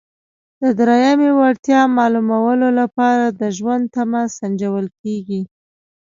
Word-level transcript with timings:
د 0.61 0.63
دریمې 0.79 1.31
وړتیا 1.39 1.81
معلومولو 1.97 2.67
لپاره 2.79 3.25
د 3.39 3.41
ژوند 3.57 3.83
تمه 3.95 4.21
سنجول 4.37 4.85
کیږي. 5.01 5.41